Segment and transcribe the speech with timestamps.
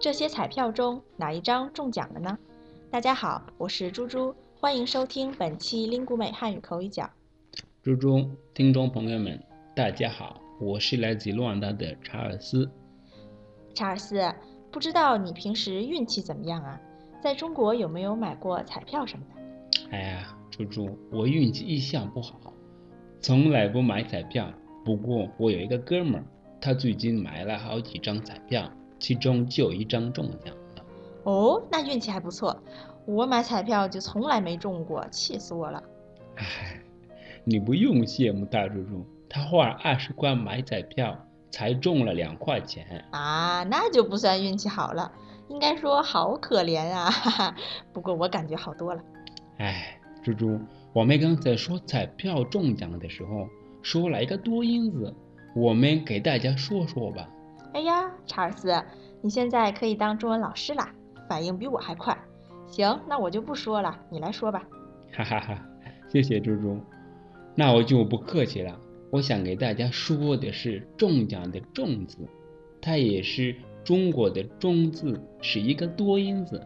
[0.00, 2.38] 这些彩票中哪一张中奖了呢？
[2.90, 7.10] 大家好，我是猪猪，欢迎收听本期林古美汉语口语角。
[7.82, 9.38] 猪猪，听众朋友们，
[9.76, 12.66] 大家好，我是来自卢旺达的查尔斯。
[13.74, 14.34] 查尔斯，
[14.70, 16.80] 不知道你平时运气怎么样啊？
[17.22, 19.90] 在中国有没有买过彩票什么的？
[19.90, 22.40] 哎呀，猪猪，我运气一向不好，
[23.20, 24.50] 从来不买彩票。
[24.82, 26.24] 不过我有一个哥们儿，
[26.58, 28.66] 他最近买了好几张彩票，
[29.00, 30.84] 其中就有一张中奖了。
[31.24, 32.56] 哦，那运气还不错。
[33.06, 35.82] 我买彩票就从来没中过，气死我了。
[36.36, 36.80] 唉，
[37.42, 41.18] 你不用羡慕大猪猪，他花了二十块买彩票，
[41.50, 43.04] 才中了两块钱。
[43.10, 45.10] 啊，那就不算运气好了，
[45.48, 47.10] 应该说好可怜啊！
[47.10, 47.56] 哈哈。
[47.92, 49.02] 不过我感觉好多了。
[49.58, 50.60] 唉，猪猪，
[50.92, 53.48] 我们刚才说彩票中奖的时候。
[53.82, 55.14] 说了一个多音字，
[55.56, 57.26] 我们给大家说说吧。
[57.72, 58.82] 哎呀，查尔斯，
[59.20, 60.92] 你现在可以当中文老师啦，
[61.28, 62.16] 反应比我还快。
[62.66, 64.66] 行，那我就不说了，你来说吧。
[65.12, 65.58] 哈哈哈，
[66.08, 66.80] 谢谢猪猪。
[67.54, 68.78] 那我就不客气了。
[69.10, 72.18] 我想给大家说的是中奖的“中”字，
[72.80, 76.64] 它也是中国的“中”字，是一个多音字。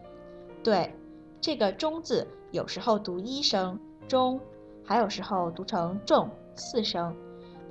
[0.63, 0.93] 对，
[1.41, 4.39] 这个“中”字有时候读一声“中”，
[4.85, 6.29] 还有时候读成“重”。
[6.53, 7.15] 四声，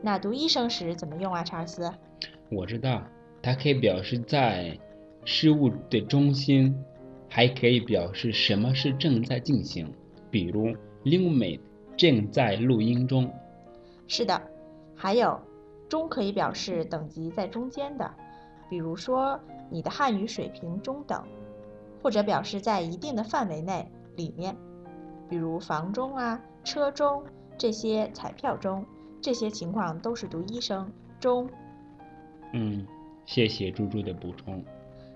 [0.02, 1.90] 那读一声时怎么用啊，查尔斯？
[2.50, 3.00] 我知道，
[3.44, 4.74] 它可以表示在
[5.26, 6.74] 事物的中心，
[7.28, 9.92] 还可以表示什么是正在进行，
[10.30, 11.60] 比如 Lumate
[11.94, 13.30] 正在录音中。
[14.08, 14.40] 是的，
[14.96, 15.38] 还有
[15.90, 18.10] 中可以表示等级在中间的，
[18.70, 19.38] 比如说
[19.70, 21.22] 你的汉语水平中等，
[22.02, 24.56] 或者表示在一定的范围内里面，
[25.28, 27.22] 比如房中啊，车中。
[27.56, 28.84] 这些彩票中，
[29.20, 31.48] 这些情况都是读一声中。
[32.52, 32.84] 嗯，
[33.26, 34.64] 谢谢猪猪的补充。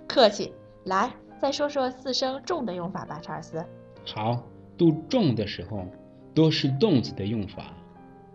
[0.06, 0.52] 客气。
[0.84, 3.64] 来，再说说四声重的用法吧，查尔斯。
[4.06, 4.42] 好，
[4.76, 5.84] 读重的时候
[6.34, 7.74] 多是动词的用法，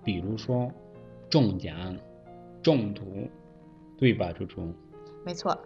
[0.04, 0.72] 比如说
[1.30, 1.98] 中奖、
[2.62, 3.28] 中毒，
[3.98, 4.74] 对吧，猪猪？
[5.26, 5.58] 没错，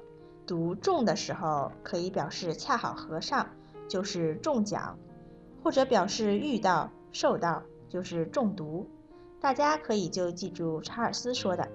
[0.46, 3.50] 读中的时候可以表示恰好合上，
[3.90, 4.97] 就是中奖，
[5.62, 7.63] 或者表示遇到、受到。
[7.90, 8.85] 就是中毒，
[9.40, 11.66] 大家可以就记住查尔斯说的，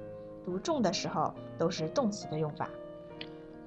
[0.45, 2.69] 读中的时候都是动词的用法。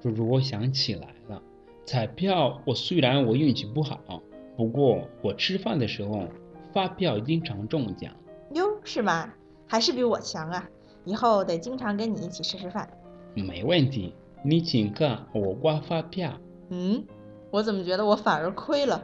[0.00, 1.42] 猪猪，我想起来了，
[1.84, 4.22] 彩票我虽然我运气不好，
[4.56, 6.28] 不过我吃饭的时候
[6.72, 8.12] 发票经常中奖。
[8.52, 9.32] 哟，是吗？
[9.66, 10.68] 还是比我强啊！
[11.04, 12.88] 以后得经常跟你一起吃吃饭。
[13.34, 14.14] 没问题，
[14.44, 16.32] 你请客我刮发票。
[16.68, 17.04] 嗯，
[17.50, 19.02] 我怎么觉得我反而亏了？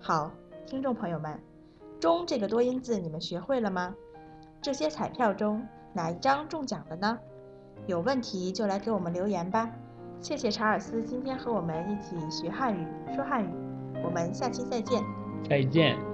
[0.00, 0.30] 好，
[0.66, 1.38] 听众朋友们。
[1.98, 3.94] 中这个多音字你们学会了吗？
[4.62, 7.18] 这些彩票中哪一张中奖了呢？
[7.86, 9.70] 有问题就来给我们留言吧。
[10.20, 13.48] 谢谢查尔斯今天和我们一起学汉语说汉语，
[14.04, 15.02] 我们下期再见。
[15.48, 16.07] 再见。